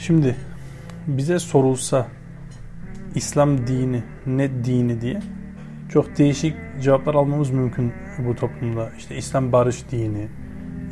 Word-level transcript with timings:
Şimdi 0.00 0.36
bize 1.06 1.38
sorulsa 1.38 2.06
İslam 3.14 3.66
dini 3.66 4.02
ne 4.26 4.64
dini 4.64 5.00
diye 5.00 5.20
çok 5.88 6.18
değişik 6.18 6.56
cevaplar 6.82 7.14
almamız 7.14 7.50
mümkün 7.50 7.92
bu 8.18 8.36
toplumda. 8.36 8.90
İşte 8.98 9.16
İslam 9.16 9.52
barış 9.52 9.90
dini, 9.90 10.28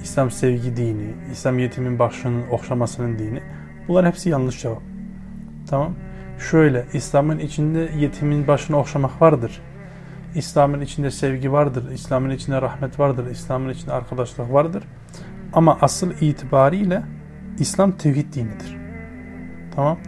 İslam 0.02 0.30
sevgi 0.30 0.76
dini, 0.76 1.14
İslam 1.32 1.58
yetimin 1.58 1.98
başının 1.98 2.48
okşamasının 2.50 3.18
dini. 3.18 3.42
Bunlar 3.88 4.06
hepsi 4.06 4.28
yanlış 4.28 4.62
cevap. 4.62 4.82
Tamam. 5.70 5.94
Şöyle 6.50 6.86
İslam'ın 6.92 7.38
içinde 7.38 7.90
yetimin 7.98 8.46
başını 8.46 8.78
okşamak 8.78 9.22
vardır. 9.22 9.60
İslam'ın 10.34 10.80
içinde 10.80 11.10
sevgi 11.10 11.52
vardır. 11.52 11.90
İslam'ın 11.90 12.30
içinde 12.30 12.62
rahmet 12.62 12.98
vardır. 12.98 13.30
İslam'ın 13.30 13.68
içinde 13.68 13.92
arkadaşlık 13.92 14.52
vardır. 14.52 14.84
Ama 15.52 15.78
asıl 15.80 16.10
itibariyle 16.20 17.02
İslam 17.58 17.92
tevhid 17.92 18.34
dinidir. 18.34 18.77
Tamam. 19.78 19.98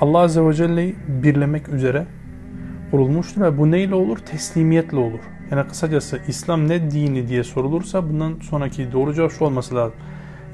Allah 0.00 0.18
Azze 0.18 0.46
ve 0.46 0.54
Celle'yi 0.54 0.96
birlemek 1.08 1.68
üzere 1.68 2.06
kurulmuştur 2.90 3.40
ve 3.40 3.58
bu 3.58 3.70
neyle 3.70 3.94
olur? 3.94 4.18
Teslimiyetle 4.18 4.96
olur. 4.96 5.20
Yani 5.50 5.68
kısacası 5.68 6.20
İslam 6.28 6.68
ne 6.68 6.90
dini 6.90 7.28
diye 7.28 7.44
sorulursa 7.44 8.08
bundan 8.08 8.38
sonraki 8.40 8.92
doğru 8.92 9.14
cevap 9.14 9.32
şu 9.32 9.44
olması 9.44 9.74
lazım. 9.74 9.94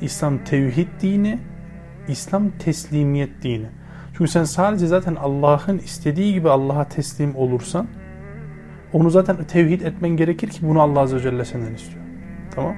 İslam 0.01 0.45
tevhid 0.45 0.87
dini, 1.03 1.39
İslam 2.09 2.51
teslimiyet 2.51 3.43
dini. 3.43 3.67
Çünkü 4.13 4.31
sen 4.31 4.45
sadece 4.45 4.87
zaten 4.87 5.15
Allah'ın 5.15 5.79
istediği 5.79 6.33
gibi 6.33 6.51
Allah'a 6.51 6.85
teslim 6.89 7.37
olursan 7.37 7.87
onu 8.93 9.11
zaten 9.11 9.45
tevhid 9.45 9.81
etmen 9.81 10.11
gerekir 10.11 10.49
ki 10.49 10.61
bunu 10.63 10.81
Allah 10.81 11.01
Azze 11.01 11.17
ve 11.17 11.21
Celle 11.21 11.45
senden 11.45 11.75
istiyor. 11.75 12.05
Tamam? 12.55 12.77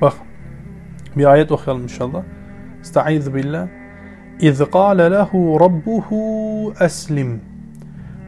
Bak 0.00 0.12
bir 1.16 1.24
ayet 1.24 1.52
okuyalım 1.52 1.82
inşallah. 1.82 2.22
Estaizu 2.80 3.34
billah. 3.34 3.85
İz 4.40 4.58
qâle 4.58 5.10
lehu 5.10 5.60
rabbuhu 5.60 6.74
eslim. 6.80 7.40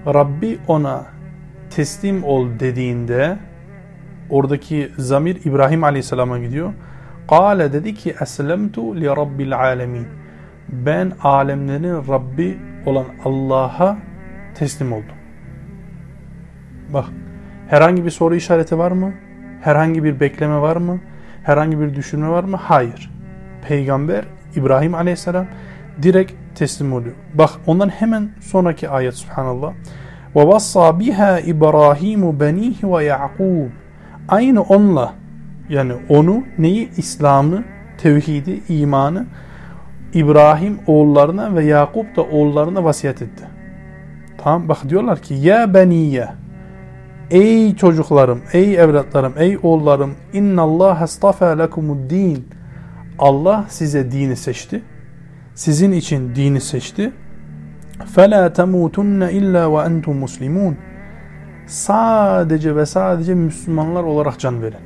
Rabbi 0.06 0.59
ona 0.69 1.06
teslim 1.70 2.25
ol 2.25 2.48
dediğinde 2.61 3.37
oradaki 4.31 4.92
zamir 4.98 5.45
İbrahim 5.45 5.84
Aleyhisselam'a 5.84 6.39
gidiyor. 6.39 6.73
Kale 7.31 7.73
dedi 7.73 7.95
ki 7.95 8.14
eslemtu 8.20 8.97
li 8.97 9.06
rabbil 9.06 9.59
alemin. 9.59 10.06
Ben 10.69 11.12
alemlerin 11.23 12.09
Rabbi 12.09 12.59
olan 12.86 13.06
Allah'a 13.25 13.98
teslim 14.55 14.92
oldum. 14.92 15.17
Bak 16.95 17.05
herhangi 17.69 18.05
bir 18.05 18.11
soru 18.11 18.34
işareti 18.34 18.79
var 18.79 18.92
mı? 18.92 19.12
Herhangi 19.61 20.05
bir 20.05 20.20
bekleme 20.20 20.61
var 20.61 20.77
mı? 20.77 21.01
Herhangi 21.42 21.81
bir 21.81 21.95
düşünme 21.95 22.29
var 22.29 22.45
mı? 22.45 22.56
Hayır. 22.56 23.11
Peygamber 23.69 24.25
İbrahim 24.56 24.95
Aleyhisselam 24.95 25.47
direkt 26.02 26.32
teslim 26.54 26.92
oluyor. 26.92 27.14
Bak 27.34 27.50
ondan 27.66 27.88
hemen 27.88 28.28
sonraki 28.41 28.88
ayet 28.88 29.14
subhanallah. 29.14 29.72
Ve 30.36 30.46
vassa 30.46 31.00
biha 31.00 31.40
İbrahim 31.40 32.40
benihi 32.40 32.92
ve 32.92 33.05
Yaqub. 33.05 33.70
Aynı 34.28 34.62
onunla 34.62 35.14
yani 35.68 35.92
onu 36.08 36.42
neyi 36.58 36.90
İslam'ı, 36.96 37.64
tevhidi, 37.98 38.60
imanı 38.68 39.27
İbrahim 40.14 40.78
oğullarına 40.86 41.55
ve 41.55 41.64
Yakup 41.64 42.16
da 42.16 42.22
oğullarına 42.22 42.84
vasiyet 42.84 43.22
etti. 43.22 43.44
Tamam 44.38 44.68
bak 44.68 44.88
diyorlar 44.88 45.22
ki 45.22 45.34
ya 45.34 45.74
beniye 45.74 46.28
Ey 47.30 47.77
çocuklarım, 47.77 48.42
ey 48.52 48.74
evlatlarım, 48.74 49.33
ey 49.38 49.58
oğullarım 49.62 50.14
inna 50.33 50.62
Allah 50.62 51.00
astafa 51.00 51.46
lekumud 51.46 52.11
din. 52.11 52.48
Allah 53.18 53.64
size 53.68 54.12
dini 54.12 54.36
seçti 54.36 54.83
Sizin 55.58 55.92
için 55.92 56.36
dini 56.36 56.61
seçti. 56.61 57.11
فَلَا 58.15 58.54
تَمُوتُنَّ 58.54 59.30
اِلَّا 59.30 59.64
وَاَنْتُمْ 59.65 60.23
مُسْلِمُونَ 60.23 60.73
Sadece 61.67 62.76
ve 62.76 62.86
sadece 62.86 63.36
Müslümanlar 63.36 64.04
olarak 64.04 64.39
can 64.39 64.61
verin. 64.61 64.77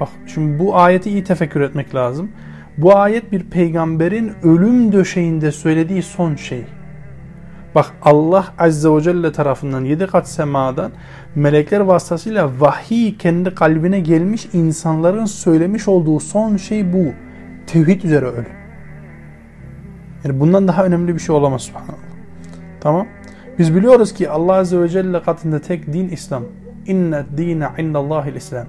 Bak 0.00 0.08
şimdi 0.26 0.58
bu 0.58 0.76
ayeti 0.76 1.10
iyi 1.10 1.24
tefekkür 1.24 1.60
etmek 1.60 1.94
lazım. 1.94 2.30
Bu 2.78 2.96
ayet 2.96 3.32
bir 3.32 3.44
peygamberin 3.44 4.32
ölüm 4.42 4.92
döşeğinde 4.92 5.52
söylediği 5.52 6.02
son 6.02 6.36
şey. 6.36 6.64
Bak 7.74 7.86
Allah 8.02 8.44
Azze 8.58 8.88
ve 8.88 9.00
Celle 9.00 9.32
tarafından 9.32 9.84
yedi 9.84 10.06
kat 10.06 10.28
semadan 10.28 10.92
melekler 11.34 11.80
vasıtasıyla 11.80 12.50
vahiy 12.60 13.16
kendi 13.16 13.54
kalbine 13.54 14.00
gelmiş 14.00 14.48
insanların 14.52 15.24
söylemiş 15.24 15.88
olduğu 15.88 16.20
son 16.20 16.56
şey 16.56 16.92
bu. 16.92 17.04
Tevhid 17.66 18.02
üzere 18.02 18.26
öl. 18.26 18.44
Yani 20.24 20.40
bundan 20.40 20.68
daha 20.68 20.84
önemli 20.84 21.14
bir 21.14 21.20
şey 21.20 21.36
olamaz 21.36 21.62
subhanallah. 21.62 22.08
Tamam. 22.80 23.06
Biz 23.58 23.74
biliyoruz 23.74 24.14
ki 24.14 24.30
Allah 24.30 24.54
Azze 24.54 24.80
ve 24.80 24.88
Celle 24.88 25.22
katında 25.22 25.60
tek 25.60 25.92
din 25.92 26.08
İslam. 26.08 26.42
İnne 26.86 27.24
dine 27.36 27.68
indallahil 27.78 28.34
İslam. 28.34 28.66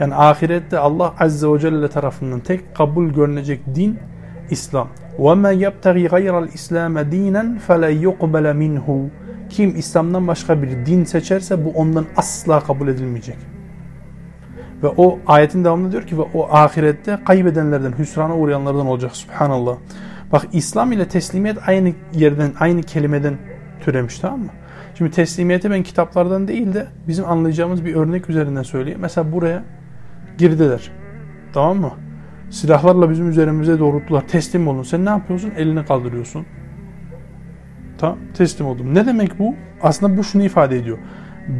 Yani 0.00 0.14
ahirette 0.14 0.78
Allah 0.78 1.14
Azze 1.20 1.48
ve 1.48 1.58
Celle 1.58 1.88
tarafından 1.88 2.40
tek 2.40 2.74
kabul 2.74 3.08
görünecek 3.08 3.60
din 3.74 3.98
İslam. 4.50 4.88
وَمَا 5.18 5.52
يَبْتَغِي 5.54 6.08
غَيْرَ 6.08 6.46
الْإِسْلَامَ 6.46 7.10
دِينًا 7.10 7.58
فَلَا 7.68 7.90
يُقْبَلَ 8.02 8.52
مِنْهُ 8.52 9.08
Kim 9.50 9.76
İslam'dan 9.76 10.28
başka 10.28 10.62
bir 10.62 10.86
din 10.86 11.04
seçerse 11.04 11.64
bu 11.64 11.70
ondan 11.70 12.04
asla 12.16 12.60
kabul 12.60 12.88
edilmeyecek. 12.88 13.36
Ve 14.82 14.88
o 14.96 15.18
ayetin 15.26 15.64
devamında 15.64 15.92
diyor 15.92 16.02
ki 16.02 16.18
ve 16.18 16.22
o 16.34 16.48
ahirette 16.50 17.18
kaybedenlerden, 17.26 17.92
hüsrana 17.98 18.36
uğrayanlardan 18.36 18.86
olacak. 18.86 19.16
Subhanallah. 19.16 19.76
Bak 20.31 20.47
İslam 20.51 20.91
ile 20.91 21.07
teslimiyet 21.07 21.57
aynı 21.67 21.93
yerden, 22.13 22.51
aynı 22.59 22.81
kelimeden 22.81 23.37
türemiş 23.79 24.19
tamam 24.19 24.39
mı? 24.39 24.51
Şimdi 24.97 25.11
teslimiyeti 25.11 25.71
ben 25.71 25.83
kitaplardan 25.83 26.47
değil 26.47 26.73
de 26.73 26.87
bizim 27.07 27.25
anlayacağımız 27.25 27.85
bir 27.85 27.95
örnek 27.95 28.29
üzerinden 28.29 28.63
söyleyeyim. 28.63 28.99
Mesela 29.01 29.31
buraya 29.31 29.63
girdiler. 30.37 30.91
Tamam 31.53 31.77
mı? 31.77 31.91
Silahlarla 32.49 33.09
bizim 33.09 33.29
üzerimize 33.29 33.79
doğrulttular. 33.79 34.27
Teslim 34.27 34.67
olun. 34.67 34.83
Sen 34.83 35.05
ne 35.05 35.09
yapıyorsun? 35.09 35.51
Elini 35.57 35.85
kaldırıyorsun. 35.85 36.45
Tamam. 37.97 38.17
Teslim 38.33 38.67
oldum. 38.67 38.95
Ne 38.95 39.05
demek 39.05 39.39
bu? 39.39 39.55
Aslında 39.81 40.17
bu 40.17 40.23
şunu 40.23 40.43
ifade 40.43 40.77
ediyor. 40.77 40.97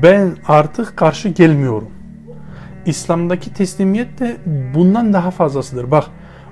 Ben 0.03 0.31
artık 0.47 0.97
karşı 0.97 1.29
gelmiyorum. 1.29 1.89
İslam'daki 2.85 3.53
teslimiyet 3.53 4.19
de 4.19 4.37
bundan 4.75 5.13
daha 5.13 5.31
fazlasıdır. 5.31 5.91
Bak 5.91 6.05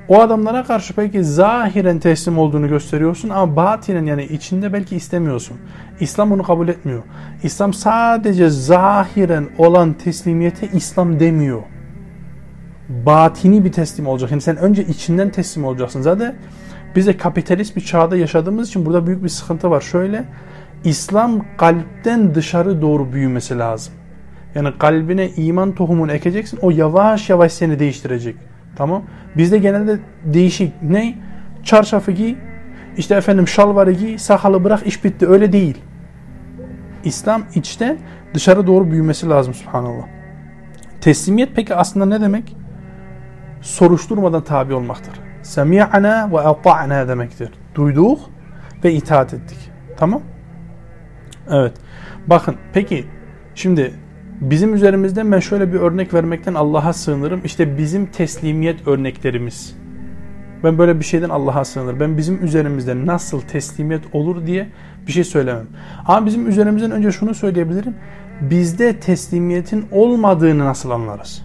o 0.09 0.19
adamlara 0.19 0.63
karşı 0.63 0.97
belki 0.97 1.23
zahiren 1.23 1.99
teslim 1.99 2.39
olduğunu 2.39 2.69
gösteriyorsun 2.69 3.29
ama 3.29 3.55
batinen 3.55 4.05
yani 4.05 4.23
içinde 4.23 4.73
belki 4.73 4.95
istemiyorsun. 4.95 5.57
İslam 5.99 6.31
bunu 6.31 6.43
kabul 6.43 6.67
etmiyor. 6.67 7.03
İslam 7.43 7.73
sadece 7.73 8.49
zahiren 8.49 9.47
olan 9.57 9.93
teslimiyete 9.93 10.67
İslam 10.73 11.19
demiyor. 11.19 11.61
Batini 12.89 13.65
bir 13.65 13.71
teslim 13.71 14.07
olacak. 14.07 14.31
Yani 14.31 14.41
sen 14.41 14.57
önce 14.57 14.85
içinden 14.85 15.29
teslim 15.29 15.65
olacaksın. 15.65 16.01
Zaten 16.01 16.35
biz 16.95 17.07
de 17.07 17.17
kapitalist 17.17 17.75
bir 17.75 17.81
çağda 17.81 18.17
yaşadığımız 18.17 18.67
için 18.69 18.85
burada 18.85 19.07
büyük 19.07 19.23
bir 19.23 19.29
sıkıntı 19.29 19.71
var. 19.71 19.81
Şöyle 19.81 20.25
İslam 20.83 21.45
kalpten 21.57 22.35
dışarı 22.35 22.81
doğru 22.81 23.13
büyümesi 23.13 23.57
lazım. 23.59 23.93
Yani 24.55 24.77
kalbine 24.77 25.29
iman 25.29 25.75
tohumunu 25.75 26.11
ekeceksin. 26.11 26.59
O 26.61 26.71
yavaş 26.71 27.29
yavaş 27.29 27.51
seni 27.51 27.79
değiştirecek. 27.79 28.35
Tamam. 28.79 29.03
Bizde 29.37 29.57
genelde 29.57 29.99
değişik. 30.23 30.73
Ne? 30.81 31.15
Çarşafı 31.63 32.11
giy, 32.11 32.35
işte 32.97 33.15
efendim 33.15 33.47
şalvarı 33.47 33.91
giy, 33.91 34.17
sakalı 34.17 34.63
bırak, 34.63 34.87
iş 34.87 35.03
bitti. 35.03 35.27
Öyle 35.27 35.53
değil. 35.53 35.77
İslam 37.03 37.43
içten 37.55 37.97
dışarı 38.33 38.67
doğru 38.67 38.91
büyümesi 38.91 39.29
lazım 39.29 39.53
subhanallah. 39.53 40.05
Teslimiyet 41.01 41.49
peki 41.55 41.75
aslında 41.75 42.05
ne 42.05 42.21
demek? 42.21 42.55
Soruşturmadan 43.61 44.43
tabi 44.43 44.73
olmaktır. 44.73 45.13
Semi'ana 45.41 46.31
ve 46.31 46.39
ata'na 46.39 47.07
demektir. 47.07 47.49
Duyduk 47.75 48.19
ve 48.83 48.93
itaat 48.93 49.33
ettik. 49.33 49.71
Tamam? 49.97 50.21
Evet. 51.49 51.73
Bakın 52.27 52.55
peki 52.73 53.05
şimdi 53.55 53.93
Bizim 54.41 54.73
üzerimizde 54.73 55.31
ben 55.31 55.39
şöyle 55.39 55.73
bir 55.73 55.79
örnek 55.79 56.13
vermekten 56.13 56.53
Allah'a 56.53 56.93
sığınırım. 56.93 57.41
İşte 57.45 57.77
bizim 57.77 58.05
teslimiyet 58.05 58.87
örneklerimiz. 58.87 59.75
Ben 60.63 60.77
böyle 60.77 60.99
bir 60.99 61.05
şeyden 61.05 61.29
Allah'a 61.29 61.65
sığınırım. 61.65 61.99
Ben 61.99 62.17
bizim 62.17 62.43
üzerimizde 62.43 63.05
nasıl 63.05 63.41
teslimiyet 63.41 64.03
olur 64.13 64.47
diye 64.47 64.69
bir 65.07 65.11
şey 65.11 65.23
söylemem. 65.23 65.67
Ama 66.05 66.25
bizim 66.25 66.47
üzerimizden 66.47 66.91
önce 66.91 67.11
şunu 67.11 67.35
söyleyebilirim. 67.35 67.95
Bizde 68.41 68.99
teslimiyetin 68.99 69.85
olmadığını 69.91 70.65
nasıl 70.65 70.89
anlarız? 70.89 71.41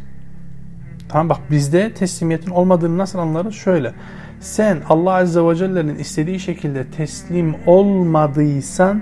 Tamam 1.08 1.28
bak 1.28 1.38
bizde 1.50 1.94
teslimiyetin 1.94 2.50
olmadığını 2.50 2.98
nasıl 2.98 3.18
anlarız? 3.18 3.54
Şöyle. 3.54 3.92
Sen 4.40 4.78
Allah 4.88 5.14
Azze 5.14 5.40
ve 5.40 5.56
Celle'nin 5.56 5.98
istediği 5.98 6.40
şekilde 6.40 6.90
teslim 6.90 7.54
olmadıysan 7.66 9.00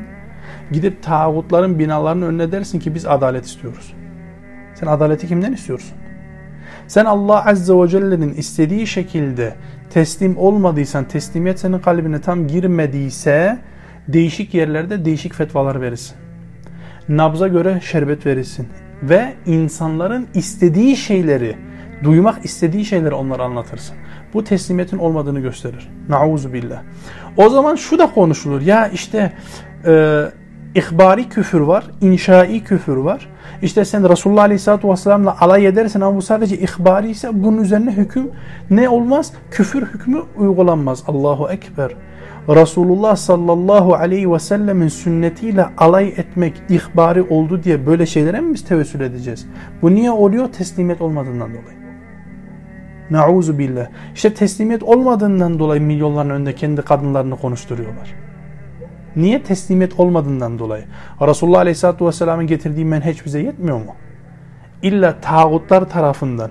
Gidip 0.72 1.02
tağutların 1.02 1.78
binalarının 1.78 2.26
önüne 2.26 2.52
dersin 2.52 2.78
ki 2.78 2.94
biz 2.94 3.06
adalet 3.06 3.46
istiyoruz. 3.46 3.94
Sen 4.74 4.86
adaleti 4.86 5.28
kimden 5.28 5.52
istiyorsun? 5.52 5.96
Sen 6.86 7.04
Allah 7.04 7.46
Azze 7.46 7.74
ve 7.74 7.88
Celle'nin 7.88 8.34
istediği 8.34 8.86
şekilde 8.86 9.54
teslim 9.90 10.38
olmadıysan, 10.38 11.04
teslimiyet 11.04 11.60
senin 11.60 11.78
kalbine 11.78 12.20
tam 12.20 12.46
girmediyse 12.46 13.58
değişik 14.08 14.54
yerlerde 14.54 15.04
değişik 15.04 15.34
fetvalar 15.34 15.80
verirsin. 15.80 16.16
Nabza 17.08 17.48
göre 17.48 17.80
şerbet 17.84 18.26
verirsin. 18.26 18.68
Ve 19.02 19.34
insanların 19.46 20.26
istediği 20.34 20.96
şeyleri, 20.96 21.56
duymak 22.04 22.44
istediği 22.44 22.84
şeyleri 22.84 23.14
onlara 23.14 23.42
anlatırsın. 23.42 23.96
Bu 24.34 24.44
teslimiyetin 24.44 24.98
olmadığını 24.98 25.40
gösterir. 25.40 25.88
Nauzu 26.08 26.52
billah. 26.52 26.82
O 27.36 27.48
zaman 27.48 27.74
şu 27.74 27.98
da 27.98 28.10
konuşulur. 28.10 28.60
Ya 28.60 28.88
işte 28.88 29.32
e, 29.86 30.24
ihbari 30.74 31.28
küfür 31.28 31.60
var, 31.60 31.84
inşai 32.00 32.64
küfür 32.64 32.96
var. 32.96 33.28
İşte 33.62 33.84
sen 33.84 34.08
Resulullah 34.08 34.42
Aleyhisselatü 34.42 34.88
Vesselam'la 34.88 35.40
alay 35.40 35.66
edersen 35.66 36.00
ama 36.00 36.16
bu 36.16 36.22
sadece 36.22 36.58
ihbari 36.58 37.10
ise 37.10 37.28
bunun 37.32 37.62
üzerine 37.62 37.92
hüküm 37.92 38.30
ne 38.70 38.88
olmaz? 38.88 39.32
Küfür 39.50 39.82
hükmü 39.82 40.22
uygulanmaz. 40.36 41.04
Allahu 41.06 41.48
Ekber. 41.50 41.90
Resulullah 42.48 43.16
sallallahu 43.16 43.94
aleyhi 43.94 44.32
ve 44.32 44.38
sellemin 44.38 44.88
sünnetiyle 44.88 45.66
alay 45.78 46.08
etmek 46.08 46.62
ihbari 46.68 47.22
oldu 47.22 47.62
diye 47.64 47.86
böyle 47.86 48.06
şeylere 48.06 48.40
mi 48.40 48.54
biz 48.54 48.64
tevessül 48.64 49.00
edeceğiz? 49.00 49.46
Bu 49.82 49.94
niye 49.94 50.10
oluyor? 50.10 50.48
Teslimiyet 50.48 51.00
olmadığından 51.00 51.50
dolayı. 51.50 51.82
Nauzu 53.10 53.58
billah. 53.58 53.86
İşte 54.14 54.34
teslimiyet 54.34 54.82
olmadığından 54.82 55.58
dolayı 55.58 55.82
milyonların 55.82 56.30
önünde 56.30 56.54
kendi 56.54 56.82
kadınlarını 56.82 57.36
konuşturuyorlar. 57.36 58.31
Niye 59.16 59.42
teslimiyet 59.42 60.00
olmadığından 60.00 60.58
dolayı? 60.58 60.84
Resulullah 61.20 61.58
Aleyhisselatü 61.58 62.06
Vesselam'ın 62.06 62.46
getirdiği 62.46 62.84
menheç 62.84 63.24
bize 63.24 63.42
yetmiyor 63.42 63.76
mu? 63.76 63.94
İlla 64.82 65.20
tağutlar 65.20 65.88
tarafından, 65.88 66.50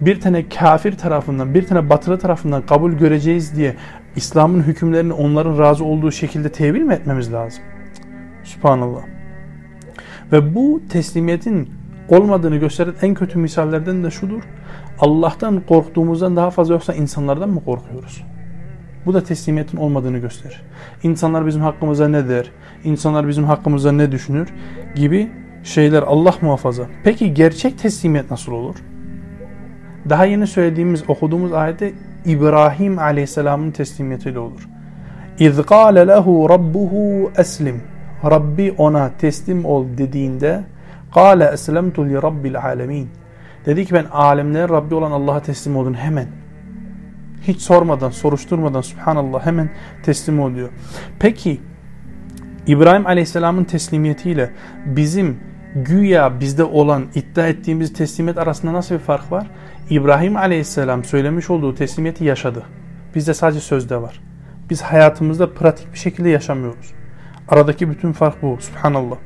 bir 0.00 0.20
tane 0.20 0.48
kafir 0.48 0.98
tarafından, 0.98 1.54
bir 1.54 1.66
tane 1.66 1.90
batılı 1.90 2.18
tarafından 2.18 2.66
kabul 2.66 2.92
göreceğiz 2.92 3.56
diye 3.56 3.76
İslam'ın 4.16 4.62
hükümlerini 4.62 5.12
onların 5.12 5.58
razı 5.58 5.84
olduğu 5.84 6.12
şekilde 6.12 6.52
tevil 6.52 6.80
mi 6.80 6.94
etmemiz 6.94 7.32
lazım? 7.32 7.62
Subhanallah. 8.44 9.02
Ve 10.32 10.54
bu 10.54 10.82
teslimiyetin 10.88 11.70
olmadığını 12.08 12.56
gösteren 12.56 12.94
en 13.02 13.14
kötü 13.14 13.38
misallerden 13.38 14.04
de 14.04 14.10
şudur. 14.10 14.42
Allah'tan 14.98 15.60
korktuğumuzdan 15.68 16.36
daha 16.36 16.50
fazla 16.50 16.74
yoksa 16.74 16.94
insanlardan 16.94 17.48
mı 17.48 17.64
korkuyoruz? 17.64 18.22
Bu 19.05 19.13
da 19.13 19.23
teslimiyetin 19.23 19.77
olmadığını 19.77 20.17
gösterir. 20.17 20.61
İnsanlar 21.03 21.45
bizim 21.45 21.61
hakkımıza 21.61 22.07
ne 22.07 22.29
der? 22.29 22.51
İnsanlar 22.83 23.27
bizim 23.27 23.43
hakkımıza 23.43 23.91
ne 23.91 24.11
düşünür? 24.11 24.49
Gibi 24.95 25.29
şeyler 25.63 26.03
Allah 26.03 26.33
muhafaza. 26.41 26.83
Peki 27.03 27.33
gerçek 27.33 27.79
teslimiyet 27.79 28.31
nasıl 28.31 28.51
olur? 28.51 28.75
Daha 30.09 30.25
yeni 30.25 30.47
söylediğimiz, 30.47 31.03
okuduğumuz 31.07 31.53
ayette 31.53 31.93
İbrahim 32.25 32.99
Aleyhisselam'ın 32.99 33.71
teslimiyetiyle 33.71 34.39
olur. 34.39 34.67
İz 35.39 35.59
قَالَ 35.59 36.11
لَهُ 36.11 36.25
رَبُّهُ 36.53 36.93
أَسْلِمْ 37.33 37.75
Rabbi 38.25 38.75
ona 38.77 39.11
teslim 39.17 39.65
ol 39.65 39.85
dediğinde 39.97 40.63
قَالَ 41.13 41.53
أَسْلَمْتُ 41.53 41.93
لِرَبِّ 41.93 42.51
الْعَالَمِينَ 42.53 43.05
Dedi 43.65 43.85
ki 43.85 43.93
ben 43.93 44.05
alemlerin 44.11 44.69
Rabbi 44.69 44.95
olan 44.95 45.11
Allah'a 45.11 45.41
teslim 45.41 45.77
oldum 45.77 45.93
hemen. 45.93 46.27
Hiç 47.42 47.60
sormadan, 47.60 48.10
soruşturmadan 48.10 48.80
subhanallah 48.80 49.46
hemen 49.46 49.70
teslim 50.02 50.40
oluyor. 50.40 50.68
Peki 51.18 51.60
İbrahim 52.66 53.06
Aleyhisselam'ın 53.06 53.64
teslimiyetiyle 53.64 54.50
bizim 54.86 55.40
güya 55.74 56.40
bizde 56.40 56.64
olan 56.64 57.06
iddia 57.14 57.46
ettiğimiz 57.46 57.92
teslimiyet 57.92 58.38
arasında 58.38 58.72
nasıl 58.72 58.94
bir 58.94 59.00
fark 59.00 59.32
var? 59.32 59.46
İbrahim 59.90 60.36
Aleyhisselam 60.36 61.04
söylemiş 61.04 61.50
olduğu 61.50 61.74
teslimiyeti 61.74 62.24
yaşadı. 62.24 62.62
Bizde 63.14 63.34
sadece 63.34 63.60
sözde 63.60 64.02
var. 64.02 64.20
Biz 64.70 64.82
hayatımızda 64.82 65.54
pratik 65.54 65.92
bir 65.92 65.98
şekilde 65.98 66.28
yaşamıyoruz. 66.28 66.92
Aradaki 67.48 67.90
bütün 67.90 68.12
fark 68.12 68.42
bu. 68.42 68.58
Subhanallah. 68.60 69.16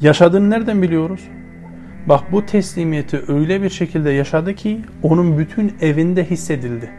Yaşadığını 0.00 0.50
nereden 0.50 0.82
biliyoruz? 0.82 1.20
Bak 2.06 2.32
bu 2.32 2.46
teslimiyeti 2.46 3.22
öyle 3.28 3.62
bir 3.62 3.70
şekilde 3.70 4.10
yaşadı 4.10 4.54
ki 4.54 4.80
onun 5.02 5.38
bütün 5.38 5.74
evinde 5.80 6.24
hissedildi. 6.24 6.90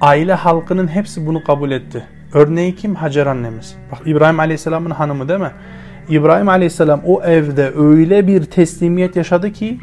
Aile 0.00 0.34
halkının 0.34 0.88
hepsi 0.88 1.26
bunu 1.26 1.44
kabul 1.44 1.70
etti. 1.70 2.04
Örneği 2.34 2.76
kim? 2.76 2.94
Hacer 2.94 3.26
annemiz. 3.26 3.76
Bak 3.92 4.00
İbrahim 4.06 4.40
Aleyhisselam'ın 4.40 4.90
hanımı 4.90 5.28
değil 5.28 5.40
mi? 5.40 5.50
İbrahim 6.08 6.48
Aleyhisselam 6.48 7.00
o 7.06 7.22
evde 7.22 7.72
öyle 7.76 8.26
bir 8.26 8.44
teslimiyet 8.44 9.16
yaşadı 9.16 9.52
ki 9.52 9.78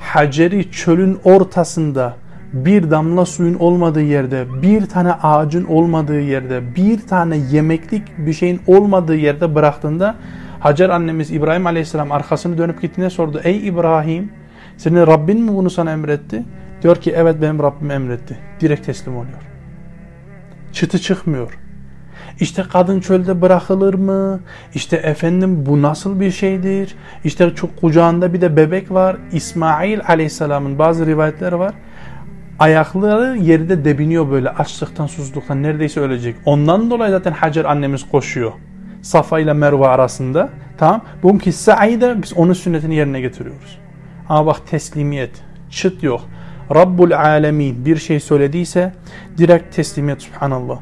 Hacer'i 0.00 0.70
çölün 0.70 1.18
ortasında 1.24 2.16
bir 2.52 2.90
damla 2.90 3.26
suyun 3.26 3.54
olmadığı 3.54 4.02
yerde, 4.02 4.62
bir 4.62 4.86
tane 4.86 5.12
ağacın 5.12 5.64
olmadığı 5.64 6.20
yerde, 6.20 6.76
bir 6.76 7.00
tane 7.00 7.36
yemeklik 7.36 8.02
bir 8.18 8.32
şeyin 8.32 8.60
olmadığı 8.66 9.16
yerde 9.16 9.54
bıraktığında 9.54 10.14
Hacer 10.64 10.88
annemiz 10.88 11.30
İbrahim 11.30 11.66
Aleyhisselam 11.66 12.12
arkasını 12.12 12.58
dönüp 12.58 12.82
gittiğinde 12.82 13.10
sordu. 13.10 13.40
Ey 13.44 13.68
İbrahim 13.68 14.32
senin 14.76 15.06
Rabbin 15.06 15.40
mi 15.40 15.56
bunu 15.56 15.70
sana 15.70 15.92
emretti? 15.92 16.44
Diyor 16.82 16.96
ki 16.96 17.12
evet 17.16 17.36
benim 17.42 17.58
Rabbim 17.58 17.90
emretti. 17.90 18.38
Direkt 18.60 18.86
teslim 18.86 19.16
oluyor. 19.16 19.42
Çıtı 20.72 20.98
çıkmıyor. 20.98 21.58
İşte 22.40 22.64
kadın 22.72 23.00
çölde 23.00 23.42
bırakılır 23.42 23.94
mı? 23.94 24.40
İşte 24.74 24.96
efendim 24.96 25.66
bu 25.66 25.82
nasıl 25.82 26.20
bir 26.20 26.30
şeydir? 26.30 26.94
İşte 27.24 27.54
çok 27.54 27.76
kucağında 27.76 28.32
bir 28.32 28.40
de 28.40 28.56
bebek 28.56 28.90
var. 28.90 29.16
İsmail 29.32 30.00
aleyhisselamın 30.08 30.78
bazı 30.78 31.06
rivayetler 31.06 31.52
var. 31.52 31.74
Ayakları 32.58 33.36
yerde 33.36 33.84
debiniyor 33.84 34.30
böyle 34.30 34.50
açlıktan 34.50 35.06
susuzluktan 35.06 35.62
neredeyse 35.62 36.00
ölecek. 36.00 36.36
Ondan 36.44 36.90
dolayı 36.90 37.10
zaten 37.10 37.32
Hacer 37.32 37.64
annemiz 37.64 38.08
koşuyor. 38.10 38.52
Safa 39.04 39.40
ile 39.40 39.52
Merve 39.52 39.86
arasında. 39.86 40.48
Tamam. 40.78 41.02
Bugünkü 41.22 41.52
sa'ide 41.52 42.22
biz 42.22 42.32
onun 42.32 42.52
sünnetini 42.52 42.94
yerine 42.94 43.20
getiriyoruz. 43.20 43.78
Ama 44.28 44.46
bak 44.46 44.66
teslimiyet. 44.66 45.42
Çıt 45.70 46.02
yok. 46.02 46.20
Rabbul 46.74 47.10
alemin 47.10 47.86
bir 47.86 47.96
şey 47.96 48.20
söylediyse 48.20 48.92
direkt 49.38 49.76
teslimiyet 49.76 50.22
subhanallah. 50.22 50.78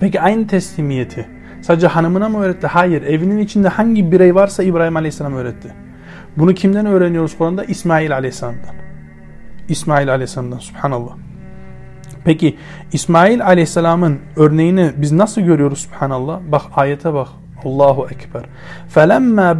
Peki 0.00 0.20
aynı 0.20 0.46
teslimiyeti 0.46 1.28
sadece 1.62 1.86
hanımına 1.86 2.28
mı 2.28 2.42
öğretti? 2.42 2.66
Hayır. 2.66 3.02
Evinin 3.02 3.38
içinde 3.38 3.68
hangi 3.68 4.12
birey 4.12 4.34
varsa 4.34 4.62
İbrahim 4.62 4.96
Aleyhisselam 4.96 5.34
öğretti. 5.34 5.74
Bunu 6.36 6.54
kimden 6.54 6.86
öğreniyoruz 6.86 7.38
Kur'an'da? 7.38 7.64
İsmail 7.64 8.14
Aleyhisselam'dan. 8.14 8.74
İsmail 9.68 10.10
Aleyhisselam'dan. 10.12 10.58
Subhanallah. 10.58 11.23
Peki 12.25 12.57
İsmail 12.93 13.45
Aleyhisselam'ın 13.45 14.19
örneğini 14.35 14.91
biz 14.97 15.11
nasıl 15.11 15.41
görüyoruz 15.41 15.79
subhanallah? 15.79 16.39
Bak 16.51 16.61
ayete 16.75 17.13
bak. 17.13 17.27
Allahu 17.65 18.07
Ekber. 18.11 18.43
فَلَمَّا 18.95 19.59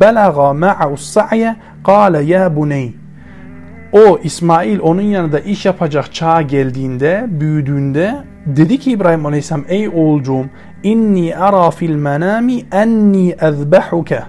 بَلَغَ 0.00 0.36
مَعَهُ 0.64 0.94
السَّعْيَ 0.94 1.54
قَالَ 1.84 2.22
يَا 2.22 2.54
بُنَيْ 2.56 2.92
O 3.92 4.18
İsmail 4.22 4.80
onun 4.80 5.02
yanında 5.02 5.40
iş 5.40 5.66
yapacak 5.66 6.14
çağa 6.14 6.42
geldiğinde, 6.42 7.26
büyüdüğünde 7.28 8.14
dedi 8.46 8.78
ki 8.78 8.90
İbrahim 8.90 9.26
Aleyhisselam 9.26 9.64
ey 9.68 9.88
oğulcuğum 9.88 10.46
inni 10.82 11.36
ara 11.36 11.70
fil 11.70 11.94
menami 11.94 12.64
enni 12.72 13.36
ezbehuke 13.40 14.22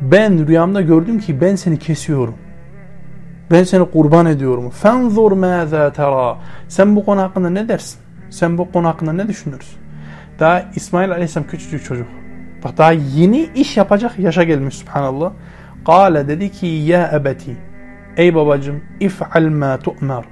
ben 0.00 0.46
rüyamda 0.46 0.80
gördüm 0.80 1.18
ki 1.18 1.40
ben 1.40 1.56
seni 1.56 1.78
kesiyorum. 1.78 2.34
Ben 3.51 3.63
seni 3.63 3.91
kurban 3.91 4.25
ediyorum. 4.25 4.69
Fenzur 4.69 5.31
mâzâ 5.31 5.93
tera. 5.93 6.37
Sen 6.67 6.95
bu 6.95 7.05
konu 7.05 7.21
hakkında 7.21 7.49
ne 7.49 7.67
dersin? 7.67 7.99
Sen 8.29 8.57
bu 8.57 8.71
konu 8.71 8.87
hakkında 8.87 9.13
ne 9.13 9.27
düşünürsün? 9.27 9.79
Daha 10.39 10.65
İsmail 10.75 11.11
Aleyhisselam 11.11 11.47
küçücük 11.47 11.85
çocuk. 11.85 12.07
Bak 12.63 12.77
daha 12.77 12.91
yeni 12.91 13.49
iş 13.55 13.77
yapacak 13.77 14.19
yaşa 14.19 14.43
gelmiş 14.43 14.75
subhanallah. 14.75 15.31
Kale 15.85 16.27
dedi 16.27 16.51
ki 16.51 16.67
ya 16.67 17.11
ebeti. 17.13 17.57
Ey 18.17 18.35
babacım 18.35 18.83
if'al 18.99 19.49
ma 19.49 19.77
tu'mer. 19.79 20.23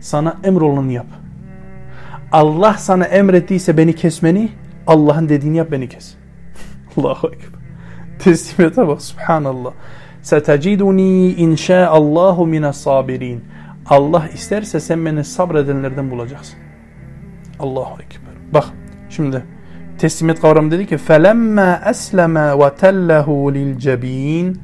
Sana 0.00 0.36
emrolunu 0.44 0.92
yap. 0.92 1.06
Allah 2.32 2.74
sana 2.74 3.04
emrettiyse 3.04 3.76
beni 3.76 3.92
kesmeni 3.92 4.48
Allah'ın 4.86 5.28
dediğini 5.28 5.56
yap 5.56 5.68
beni 5.70 5.88
kes. 5.88 6.14
Allahu 6.96 7.26
Ekber. 7.26 7.60
Teslimiyete 8.18 8.88
bak 8.88 9.02
subhanallah. 9.02 9.72
Seteciduni 10.26 11.32
inşaallahu 11.32 12.46
mines 12.46 12.76
sabirin. 12.76 13.44
Allah 13.86 14.28
isterse 14.34 14.80
sen 14.80 15.06
beni 15.06 15.24
sabredenlerden 15.24 16.10
bulacaksın. 16.10 16.58
Allahu 17.60 18.02
Ekber. 18.02 18.34
Bak 18.54 18.64
şimdi 19.10 19.44
teslimiyet 19.98 20.40
kavramı 20.40 20.70
dedi 20.70 20.86
ki 20.86 20.98
felemma 20.98 21.80
esleme 21.90 22.58
ve 22.58 22.74
tellehu 22.74 23.54
lil 23.54 23.78
cebin 23.78 24.60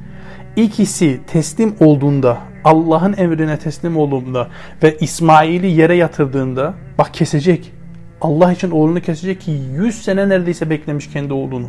ikisi 0.56 1.20
teslim 1.26 1.74
olduğunda 1.80 2.38
Allah'ın 2.64 3.14
emrine 3.16 3.58
teslim 3.58 3.96
olduğunda 3.96 4.48
ve 4.82 4.96
İsmail'i 4.96 5.70
yere 5.70 5.94
yatırdığında 5.96 6.74
bak 6.98 7.14
kesecek. 7.14 7.72
Allah 8.20 8.52
için 8.52 8.70
oğlunu 8.70 9.00
kesecek 9.00 9.40
ki 9.40 9.50
100 9.50 10.02
sene 10.02 10.28
neredeyse 10.28 10.70
beklemiş 10.70 11.12
kendi 11.12 11.32
oğlunu. 11.32 11.68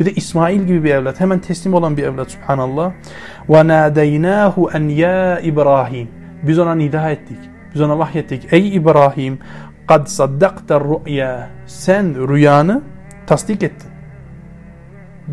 Bir 0.00 0.04
de 0.04 0.12
İsmail 0.12 0.62
gibi 0.62 0.84
bir 0.84 0.90
evlat. 0.90 1.20
Hemen 1.20 1.38
teslim 1.38 1.74
olan 1.74 1.96
bir 1.96 2.02
evlat 2.02 2.30
subhanallah. 2.30 2.92
وَنَادَيْنَاهُ 3.48 4.54
اَنْ 4.54 4.90
يَا 4.90 5.42
İbrahim. 5.42 6.08
Biz 6.42 6.58
ona 6.58 6.74
nida 6.74 7.10
ettik. 7.10 7.38
Biz 7.74 7.80
ona 7.80 7.98
vahyettik. 7.98 8.52
Ey 8.52 8.76
İbrahim 8.76 9.38
kad 9.88 10.06
saddakta 10.06 10.80
ru'ya 10.80 11.48
sen 11.66 12.28
rüyanı 12.28 12.82
tasdik 13.26 13.62
ettin. 13.62 13.90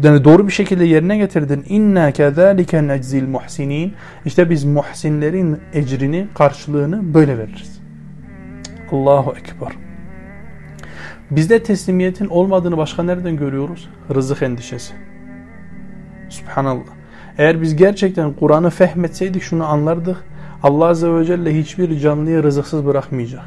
Yani 0.04 0.24
doğru 0.24 0.48
bir 0.48 0.52
şekilde 0.52 0.86
yerine 0.86 1.18
getirdin. 1.18 1.66
İnna 1.70 2.12
kezalike 2.12 2.88
neczil 2.88 3.28
muhsinin. 3.28 3.94
İşte 4.26 4.50
biz 4.50 4.64
muhsinlerin 4.64 5.60
ecrini, 5.74 6.28
karşılığını 6.34 7.14
böyle 7.14 7.38
veririz. 7.38 7.82
Allahu 8.92 9.32
ekber. 9.32 9.83
Bizde 11.37 11.63
teslimiyetin 11.63 12.27
olmadığını 12.27 12.77
başka 12.77 13.03
nereden 13.03 13.37
görüyoruz? 13.37 13.89
Rızık 14.15 14.43
endişesi. 14.43 14.95
Subhanallah. 16.29 16.93
Eğer 17.39 17.63
biz 17.63 17.77
gerçekten 17.77 18.33
Kur'an'ı 18.33 18.71
fehmetseydik 18.71 19.43
şunu 19.43 19.67
anlardık. 19.67 20.25
Allah 20.63 20.87
Azze 20.87 21.15
ve 21.15 21.25
Celle 21.25 21.59
hiçbir 21.59 21.99
canlıyı 21.99 22.43
rızıksız 22.43 22.87
bırakmayacak. 22.87 23.45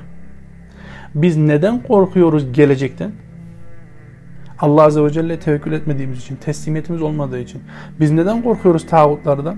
Biz 1.15 1.37
neden 1.37 1.83
korkuyoruz 1.83 2.53
gelecekten? 2.53 3.11
Allah 4.59 4.83
Azze 4.83 5.03
ve 5.03 5.09
Celle 5.09 5.39
tevekkül 5.39 5.71
etmediğimiz 5.71 6.19
için, 6.19 6.35
teslimiyetimiz 6.35 7.01
olmadığı 7.01 7.39
için. 7.39 7.61
Biz 7.99 8.11
neden 8.11 8.41
korkuyoruz 8.41 8.87
tağutlardan? 8.87 9.57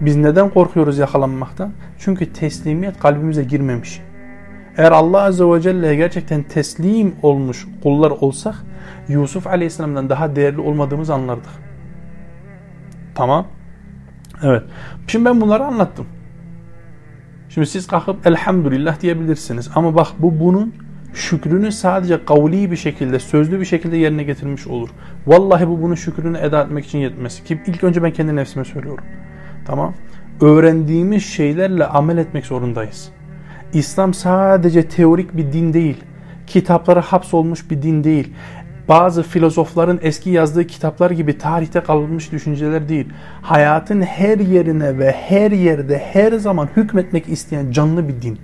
Biz 0.00 0.16
neden 0.16 0.50
korkuyoruz 0.50 0.98
yakalanmaktan? 0.98 1.72
Çünkü 1.98 2.32
teslimiyet 2.32 2.98
kalbimize 2.98 3.44
girmemiş. 3.44 4.00
Eğer 4.76 4.92
Allah 4.92 5.22
Azze 5.22 5.44
ve 5.44 5.60
Celle'ye 5.60 5.94
gerçekten 5.94 6.42
teslim 6.42 7.14
olmuş 7.22 7.66
kullar 7.82 8.10
olsak 8.10 8.54
Yusuf 9.08 9.46
Aleyhisselam'dan 9.46 10.10
daha 10.10 10.36
değerli 10.36 10.60
olmadığımızı 10.60 11.14
anlardık. 11.14 11.50
Tamam. 13.14 13.46
Evet. 14.42 14.62
Şimdi 15.06 15.24
ben 15.24 15.40
bunları 15.40 15.64
anlattım. 15.64 16.06
Şimdi 17.48 17.66
siz 17.66 17.86
kalkıp 17.86 18.26
elhamdülillah 18.26 19.00
diyebilirsiniz. 19.00 19.70
Ama 19.74 19.94
bak 19.94 20.06
bu 20.18 20.40
bunun 20.40 20.74
şükrünü 21.14 21.72
sadece 21.72 22.24
kavli 22.24 22.70
bir 22.70 22.76
şekilde, 22.76 23.18
sözlü 23.18 23.60
bir 23.60 23.64
şekilde 23.64 23.96
yerine 23.96 24.22
getirmiş 24.22 24.66
olur. 24.66 24.88
Vallahi 25.26 25.68
bu 25.68 25.82
bunun 25.82 25.94
şükrünü 25.94 26.38
eda 26.38 26.62
etmek 26.62 26.86
için 26.86 26.98
yetmez. 26.98 27.44
Ki 27.44 27.60
ilk 27.66 27.84
önce 27.84 28.02
ben 28.02 28.10
kendi 28.10 28.36
nefsime 28.36 28.64
söylüyorum. 28.64 29.04
Tamam. 29.66 29.94
Öğrendiğimiz 30.40 31.24
şeylerle 31.24 31.86
amel 31.86 32.18
etmek 32.18 32.46
zorundayız. 32.46 33.12
İslam 33.74 34.14
sadece 34.14 34.88
teorik 34.88 35.36
bir 35.36 35.52
din 35.52 35.72
değil. 35.72 36.04
Kitaplara 36.46 37.00
hapsolmuş 37.00 37.70
bir 37.70 37.82
din 37.82 38.04
değil. 38.04 38.32
Bazı 38.88 39.22
filozofların 39.22 39.98
eski 40.02 40.30
yazdığı 40.30 40.66
kitaplar 40.66 41.10
gibi 41.10 41.38
tarihte 41.38 41.80
kalmış 41.80 42.32
düşünceler 42.32 42.88
değil. 42.88 43.08
Hayatın 43.42 44.02
her 44.02 44.38
yerine 44.38 44.98
ve 44.98 45.12
her 45.12 45.50
yerde 45.50 45.98
her 45.98 46.32
zaman 46.32 46.68
hükmetmek 46.76 47.28
isteyen 47.28 47.70
canlı 47.70 48.08
bir 48.08 48.22
din. 48.22 48.38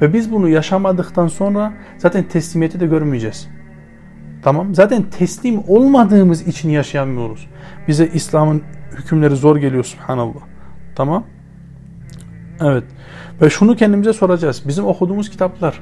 Ve 0.00 0.12
biz 0.12 0.32
bunu 0.32 0.48
yaşamadıktan 0.48 1.28
sonra 1.28 1.72
zaten 1.98 2.24
teslimiyeti 2.24 2.80
de 2.80 2.86
görmeyeceğiz. 2.86 3.48
Tamam. 4.42 4.74
Zaten 4.74 5.02
teslim 5.02 5.62
olmadığımız 5.68 6.48
için 6.48 6.70
yaşayamıyoruz. 6.70 7.48
Bize 7.88 8.06
İslam'ın 8.06 8.62
hükümleri 8.96 9.36
zor 9.36 9.56
geliyor 9.56 9.84
subhanallah. 9.84 10.40
Tamam. 10.94 11.24
Evet. 12.60 12.84
Ve 13.40 13.50
şunu 13.50 13.76
kendimize 13.76 14.12
soracağız. 14.12 14.62
Bizim 14.68 14.86
okuduğumuz 14.86 15.30
kitaplar, 15.30 15.80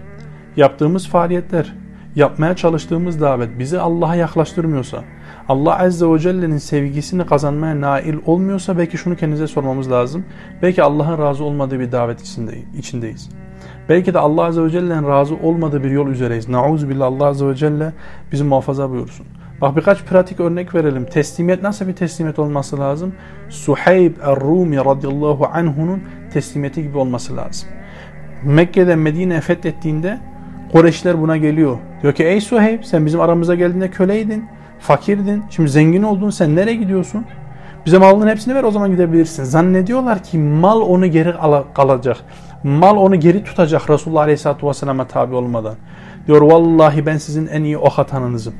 yaptığımız 0.56 1.08
faaliyetler, 1.08 1.74
yapmaya 2.16 2.56
çalıştığımız 2.56 3.20
davet 3.20 3.58
bizi 3.58 3.80
Allah'a 3.80 4.14
yaklaştırmıyorsa, 4.14 5.04
Allah 5.48 5.78
Azze 5.78 6.06
ve 6.06 6.18
Celle'nin 6.18 6.58
sevgisini 6.58 7.26
kazanmaya 7.26 7.80
nail 7.80 8.14
olmuyorsa 8.26 8.78
belki 8.78 8.98
şunu 8.98 9.16
kendimize 9.16 9.46
sormamız 9.46 9.90
lazım. 9.90 10.24
Belki 10.62 10.82
Allah'ın 10.82 11.18
razı 11.18 11.44
olmadığı 11.44 11.80
bir 11.80 11.92
davet 11.92 12.20
içindeyiz. 12.78 13.28
Belki 13.88 14.14
de 14.14 14.18
Allah 14.18 14.44
Azze 14.44 14.62
ve 14.62 14.70
Celle'nin 14.70 15.08
razı 15.08 15.34
olmadığı 15.34 15.84
bir 15.84 15.90
yol 15.90 16.06
üzereyiz. 16.08 16.48
Nauzubillah 16.48 17.06
Allah 17.06 17.26
Azze 17.26 17.46
ve 17.46 17.54
Celle 17.54 17.92
bizi 18.32 18.44
muhafaza 18.44 18.90
buyursun. 18.90 19.26
Bak 19.60 19.76
birkaç 19.76 20.04
pratik 20.04 20.40
örnek 20.40 20.74
verelim. 20.74 21.04
Teslimiyet 21.04 21.62
nasıl 21.62 21.88
bir 21.88 21.92
teslimiyet 21.92 22.38
olması 22.38 22.78
lazım? 22.78 23.12
Suheyb 23.48 24.16
er-Rumi 24.22 24.76
radıyallahu 24.76 25.46
anh'unun 25.46 26.02
teslimiyeti 26.30 26.82
gibi 26.82 26.98
olması 26.98 27.36
lazım. 27.36 27.68
Mekke'de 28.44 28.96
Medine 28.96 29.40
fethettiğinde 29.40 30.18
Kureyşler 30.72 31.20
buna 31.20 31.36
geliyor. 31.36 31.78
Diyor 32.02 32.12
ki 32.12 32.24
ey 32.24 32.40
Suheyb 32.40 32.82
sen 32.82 33.06
bizim 33.06 33.20
aramıza 33.20 33.54
geldiğinde 33.54 33.90
köleydin, 33.90 34.44
fakirdin, 34.80 35.44
şimdi 35.50 35.68
zengin 35.68 36.02
oldun 36.02 36.30
sen 36.30 36.56
nereye 36.56 36.76
gidiyorsun? 36.76 37.26
Bize 37.86 37.98
malının 37.98 38.28
hepsini 38.28 38.54
ver 38.54 38.64
o 38.64 38.70
zaman 38.70 38.90
gidebilirsin. 38.90 39.44
Zannediyorlar 39.44 40.22
ki 40.22 40.38
mal 40.38 40.80
onu 40.80 41.06
geri 41.06 41.34
kalacak. 41.74 42.16
Mal 42.64 42.96
onu 42.96 43.20
geri 43.20 43.44
tutacak 43.44 43.90
Resulullah 43.90 44.22
Aleyhisselatü 44.22 44.66
Vesselam'a 44.66 45.06
tabi 45.06 45.34
olmadan. 45.34 45.74
Diyor 46.26 46.42
vallahi 46.42 47.06
ben 47.06 47.16
sizin 47.16 47.46
en 47.46 47.62
iyi 47.62 47.78
ok 47.78 47.98
atanınızım. 47.98 48.54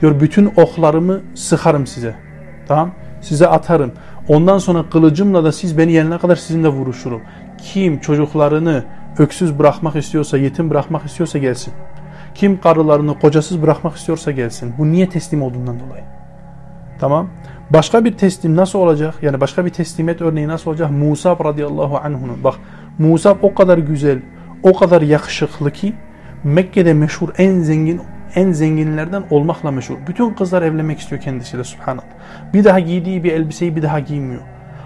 Diyor 0.00 0.20
bütün 0.20 0.52
oklarımı 0.56 1.20
sıkarım 1.34 1.86
size. 1.86 2.14
Tamam 2.68 2.90
Size 3.20 3.46
atarım. 3.48 3.92
Ondan 4.28 4.58
sonra 4.58 4.84
kılıcımla 4.90 5.44
da 5.44 5.52
siz 5.52 5.78
beni 5.78 5.92
yenene 5.92 6.18
kadar 6.18 6.36
sizinle 6.36 6.68
vuruşurum. 6.68 7.22
Kim 7.58 8.00
çocuklarını 8.00 8.84
öksüz 9.18 9.58
bırakmak 9.58 9.96
istiyorsa, 9.96 10.38
yetim 10.38 10.70
bırakmak 10.70 11.06
istiyorsa 11.06 11.38
gelsin. 11.38 11.72
Kim 12.34 12.60
karılarını 12.60 13.18
kocasız 13.18 13.62
bırakmak 13.62 13.96
istiyorsa 13.96 14.30
gelsin. 14.30 14.74
Bu 14.78 14.92
niye 14.92 15.08
teslim 15.08 15.42
olduğundan 15.42 15.80
dolayı. 15.80 16.04
Tamam. 17.00 17.28
Başka 17.70 18.04
bir 18.04 18.12
teslim 18.12 18.56
nasıl 18.56 18.78
olacak? 18.78 19.14
Yani 19.22 19.40
başka 19.40 19.64
bir 19.64 19.70
teslimiyet 19.70 20.22
örneği 20.22 20.48
nasıl 20.48 20.70
olacak? 20.70 20.90
Musa 20.90 21.36
radıyallahu 21.44 21.96
anh'unun. 21.96 22.44
Bak 22.44 22.54
Musa 22.98 23.36
o 23.42 23.54
kadar 23.54 23.78
güzel, 23.78 24.18
o 24.62 24.76
kadar 24.76 25.02
yakışıklı 25.02 25.70
ki 25.70 25.94
Mekke'de 26.44 26.94
meşhur 26.94 27.28
en 27.38 27.58
zengin 27.58 28.00
en 28.36 28.52
zenginlerden 28.52 29.22
olmakla 29.30 29.70
meşhur. 29.70 29.96
Bütün 30.08 30.34
kızlar 30.34 30.62
evlenmek 30.62 30.98
istiyor 30.98 31.20
kendisiyle 31.20 31.64
subhanallah. 31.64 32.04
Bir 32.54 32.64
daha 32.64 32.80
giydiği 32.80 33.24
bir 33.24 33.32
elbiseyi 33.32 33.76
bir 33.76 33.82
daha 33.82 34.00
giymiyor. 34.00 34.42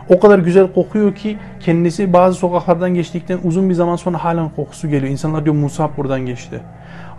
O 0.09 0.21
kadar 0.21 0.38
güzel 0.38 0.73
kokuyor 0.73 1.14
ki 1.14 1.38
kendisi 1.61 2.12
bazı 2.12 2.38
sokaklardan 2.38 2.95
geçtikten 2.95 3.38
uzun 3.45 3.69
bir 3.69 3.75
zaman 3.75 3.97
sonra 3.97 4.25
halen 4.25 4.49
kokusu 4.49 4.88
geliyor. 4.88 5.12
İnsanlar 5.12 5.45
diyor 5.45 5.57
Musa 5.57 5.90
buradan 5.97 6.21
geçti. 6.21 6.61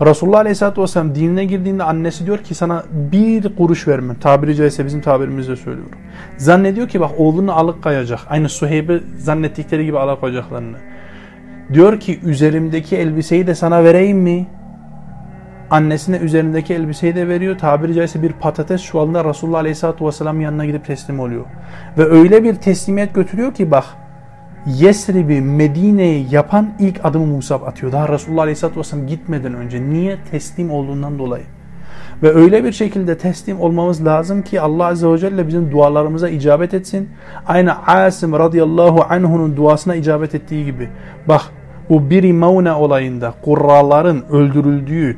Resulullah 0.01 0.39
Aleyhisselatü 0.39 0.81
Vesselam 0.81 1.15
dinine 1.15 1.45
girdiğinde 1.45 1.83
annesi 1.83 2.25
diyor 2.25 2.37
ki 2.37 2.55
sana 2.55 2.83
bir 2.91 3.55
kuruş 3.55 3.87
vermem. 3.87 4.15
Tabiri 4.15 4.55
caizse 4.55 4.85
bizim 4.85 5.01
tabirimizle 5.01 5.55
söylüyorum. 5.55 5.91
Zannediyor 6.37 6.87
ki 6.87 6.99
bak 6.99 7.11
oğlunu 7.17 7.53
alıp 7.53 7.83
kayacak. 7.83 8.19
Aynı 8.29 8.49
Suheyb'i 8.49 9.03
zannettikleri 9.17 9.85
gibi 9.85 9.99
alıp 9.99 10.21
kayacaklarını. 10.21 10.77
Diyor 11.73 11.99
ki 11.99 12.19
üzerimdeki 12.23 12.97
elbiseyi 12.97 13.47
de 13.47 13.55
sana 13.55 13.83
vereyim 13.83 14.17
mi? 14.17 14.47
Annesine 15.71 16.17
üzerindeki 16.17 16.73
elbiseyi 16.73 17.15
de 17.15 17.27
veriyor. 17.27 17.57
Tabiri 17.57 17.93
caizse 17.93 18.21
bir 18.21 18.33
patates 18.33 18.83
çuvalında 18.83 19.25
Resulullah 19.25 19.59
Aleyhisselatü 19.59 20.05
Vesselam 20.05 20.41
yanına 20.41 20.65
gidip 20.65 20.85
teslim 20.85 21.19
oluyor. 21.19 21.45
Ve 21.97 22.05
öyle 22.05 22.43
bir 22.43 22.55
teslimiyet 22.55 23.13
götürüyor 23.13 23.53
ki 23.53 23.71
bak 23.71 23.83
Yesrib'i 24.65 25.41
Medine'yi 25.41 26.27
yapan 26.31 26.69
ilk 26.79 27.05
adımı 27.05 27.25
Musab 27.25 27.61
atıyor. 27.61 27.91
Daha 27.91 28.09
Resulullah 28.09 28.41
Aleyhisselatü 28.41 28.79
Vesselam 28.79 29.07
gitmeden 29.07 29.53
önce. 29.53 29.81
Niye? 29.81 30.17
Teslim 30.31 30.71
olduğundan 30.71 31.19
dolayı. 31.19 31.43
Ve 32.23 32.33
öyle 32.33 32.63
bir 32.63 32.71
şekilde 32.71 33.17
teslim 33.17 33.61
olmamız 33.61 34.05
lazım 34.05 34.41
ki 34.41 34.61
Allah 34.61 34.85
Azze 34.85 35.07
ve 35.07 35.17
Celle 35.17 35.47
bizim 35.47 35.71
dualarımıza 35.71 36.29
icabet 36.29 36.73
etsin. 36.73 37.09
Aynı 37.47 37.85
Asim 37.87 38.33
radıyallahu 38.33 39.05
anh'unun 39.09 39.57
duasına 39.57 39.95
icabet 39.95 40.35
ettiği 40.35 40.65
gibi. 40.65 40.89
Bak 41.27 41.41
bu 41.89 42.09
Biri 42.09 42.33
Mauna 42.33 42.79
olayında 42.79 43.33
kurraların 43.41 44.31
öldürüldüğü, 44.31 45.17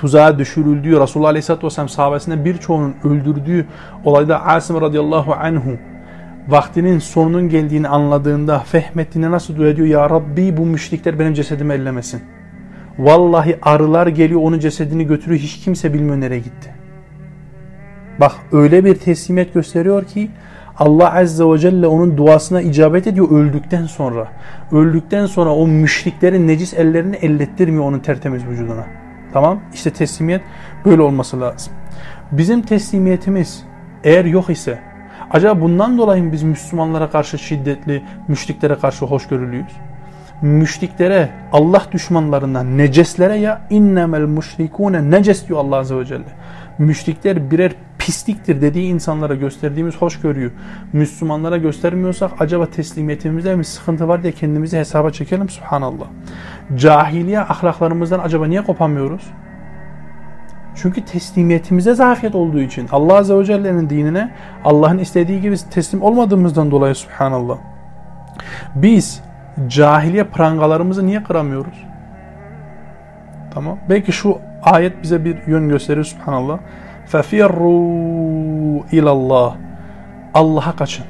tuzağa 0.00 0.38
düşürüldüğü, 0.38 1.00
Resulullah 1.00 1.28
Aleyhisselatü 1.28 1.66
Vesselam 1.66 1.88
sahabesinden 1.88 2.44
birçoğunun 2.44 2.94
öldürdüğü 3.04 3.66
olayda 4.04 4.46
Asim 4.46 4.80
radıyallahu 4.80 5.34
anhu 5.34 5.78
vaktinin 6.48 6.98
sonunun 6.98 7.48
geldiğini 7.48 7.88
anladığında, 7.88 8.58
fehmettiğinde 8.58 9.30
nasıl 9.30 9.56
dua 9.56 9.68
ediyor? 9.68 9.88
Ya 9.88 10.10
Rabbi 10.10 10.56
bu 10.56 10.66
müşrikler 10.66 11.18
benim 11.18 11.34
cesedimi 11.34 11.74
ellemesin. 11.74 12.22
Vallahi 12.98 13.58
arılar 13.62 14.06
geliyor 14.06 14.40
onun 14.42 14.58
cesedini 14.58 15.06
götürüyor 15.06 15.40
hiç 15.40 15.58
kimse 15.58 15.94
bilmiyor 15.94 16.20
nereye 16.20 16.40
gitti. 16.40 16.74
Bak 18.20 18.32
öyle 18.52 18.84
bir 18.84 18.94
teslimiyet 18.94 19.54
gösteriyor 19.54 20.04
ki 20.04 20.30
Allah 20.78 21.14
Azze 21.14 21.44
ve 21.44 21.58
Celle 21.58 21.86
onun 21.86 22.16
duasına 22.16 22.60
icabet 22.60 23.06
ediyor 23.06 23.30
öldükten 23.30 23.86
sonra. 23.86 24.28
Öldükten 24.72 25.26
sonra 25.26 25.54
o 25.54 25.66
müşriklerin 25.66 26.48
necis 26.48 26.74
ellerini 26.74 27.16
ellettirmiyor 27.16 27.84
onun 27.84 27.98
tertemiz 27.98 28.46
vücuduna. 28.46 28.99
Tamam 29.32 29.60
işte 29.74 29.90
teslimiyet 29.90 30.42
böyle 30.84 31.02
olması 31.02 31.40
lazım. 31.40 31.72
Bizim 32.32 32.62
teslimiyetimiz 32.62 33.64
eğer 34.04 34.24
yok 34.24 34.50
ise 34.50 34.78
acaba 35.30 35.60
bundan 35.60 35.98
dolayı 35.98 36.24
mı 36.24 36.32
biz 36.32 36.42
Müslümanlara 36.42 37.10
karşı 37.10 37.38
şiddetli, 37.38 38.02
müşriklere 38.28 38.74
karşı 38.74 39.04
hoşgörülüyüz? 39.04 39.72
Müşriklere, 40.42 41.28
Allah 41.52 41.82
düşmanlarına, 41.92 42.62
neceslere 42.62 43.36
ya 43.36 43.60
innemel 43.70 44.20
müşrikune 44.20 45.10
neces 45.10 45.48
diyor 45.48 45.58
Allah 45.58 45.76
Azze 45.76 45.96
ve 45.96 46.04
Celle. 46.04 46.24
Müşrikler 46.78 47.50
birer 47.50 47.72
pisliktir 48.00 48.60
dediği 48.60 48.88
insanlara 48.88 49.34
gösterdiğimiz 49.34 49.96
hoşgörüyü 49.96 50.52
Müslümanlara 50.92 51.56
göstermiyorsak 51.56 52.30
acaba 52.38 52.66
teslimiyetimizde 52.66 53.56
mi 53.56 53.64
sıkıntı 53.64 54.08
var 54.08 54.22
diye 54.22 54.32
kendimizi 54.32 54.78
hesaba 54.78 55.10
çekelim 55.10 55.48
subhanallah. 55.48 56.06
Cahiliye 56.76 57.40
ahlaklarımızdan 57.40 58.18
acaba 58.18 58.46
niye 58.46 58.64
kopamıyoruz? 58.64 59.22
Çünkü 60.74 61.04
teslimiyetimize 61.04 61.94
zafiyet 61.94 62.34
olduğu 62.34 62.60
için 62.60 62.88
Allah 62.92 63.16
Azze 63.16 63.38
ve 63.38 63.44
Celle'nin 63.44 63.90
dinine 63.90 64.32
Allah'ın 64.64 64.98
istediği 64.98 65.40
gibi 65.40 65.56
teslim 65.70 66.02
olmadığımızdan 66.02 66.70
dolayı 66.70 66.94
subhanallah. 66.94 67.58
Biz 68.74 69.20
cahiliye 69.68 70.24
prangalarımızı 70.24 71.06
niye 71.06 71.22
kıramıyoruz? 71.22 71.84
Tamam. 73.54 73.78
Belki 73.88 74.12
şu 74.12 74.38
ayet 74.62 75.02
bize 75.02 75.24
bir 75.24 75.46
yön 75.46 75.68
gösterir 75.68 76.04
subhanallah. 76.04 76.58
Fefirru 77.10 78.86
ilallah. 78.92 79.56
Allah'a 80.34 80.76
kaçın. 80.76 81.06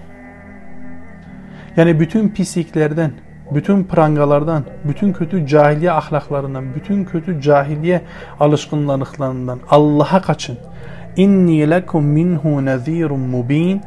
Yani 1.76 2.00
bütün 2.00 2.28
pisliklerden, 2.28 3.10
bütün 3.50 3.84
prangalardan, 3.84 4.64
bütün 4.84 5.12
kötü 5.12 5.46
cahiliye 5.46 5.92
ahlaklarından, 5.92 6.74
bütün 6.74 7.04
kötü 7.04 7.40
cahiliye 7.40 8.02
alışkınlıklarından 8.40 9.58
Allah'a 9.70 10.22
kaçın. 10.22 10.58
İnni 11.16 11.70
lekum 11.70 12.04
minhu 12.04 12.64
nezirun 12.64 13.20
mubin. 13.20 13.80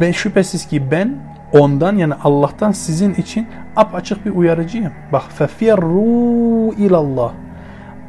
Ve 0.00 0.12
şüphesiz 0.12 0.66
ki 0.66 0.90
ben 0.90 1.16
ondan 1.52 1.96
yani 1.96 2.14
Allah'tan 2.24 2.72
sizin 2.72 3.14
için 3.14 3.48
apaçık 3.76 4.26
bir 4.26 4.30
uyarıcıyım. 4.30 4.92
Bak 5.12 5.24
fefirru 5.28 6.74
ilallah. 6.74 7.32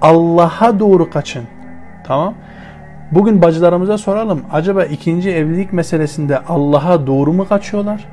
Allah'a 0.01 0.79
doğru 0.79 1.09
kaçın. 1.09 1.43
Tamam. 2.03 2.33
Bugün 3.11 3.41
bacılarımıza 3.41 3.97
soralım. 3.97 4.41
Acaba 4.51 4.83
ikinci 4.83 5.31
evlilik 5.31 5.73
meselesinde 5.73 6.39
Allah'a 6.39 7.07
doğru 7.07 7.33
mu 7.33 7.47
kaçıyorlar? 7.47 8.05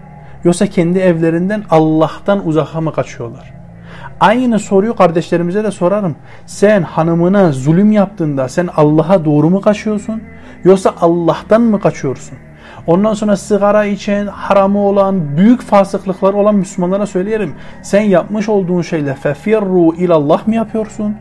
Yoksa 0.44 0.66
kendi 0.66 0.98
evlerinden 0.98 1.62
Allah'tan 1.70 2.46
uzaka 2.46 2.80
mı 2.80 2.92
kaçıyorlar? 2.92 3.54
Aynı 4.20 4.58
soruyu 4.58 4.96
kardeşlerimize 4.96 5.64
de 5.64 5.70
sorarım. 5.70 6.16
Sen 6.46 6.82
hanımına 6.82 7.52
zulüm 7.52 7.92
yaptığında 7.92 8.48
sen 8.48 8.68
Allah'a 8.76 9.24
doğru 9.24 9.50
mu 9.50 9.60
kaçıyorsun? 9.60 10.22
Yoksa 10.64 10.94
Allah'tan 11.00 11.62
mı 11.62 11.80
kaçıyorsun? 11.80 12.38
Ondan 12.86 13.14
sonra 13.14 13.36
sigara 13.36 13.84
içen, 13.84 14.26
haramı 14.26 14.78
olan, 14.78 15.36
büyük 15.36 15.62
fasıklıklar 15.62 16.34
olan 16.34 16.54
Müslümanlara 16.54 17.06
söyleyelim. 17.06 17.54
Sen 17.82 18.02
yapmış 18.02 18.48
olduğun 18.48 18.82
şeyle 18.82 19.14
fefirru 19.14 19.94
ilallah 19.94 20.46
mı 20.46 20.54
yapıyorsun? 20.54 21.16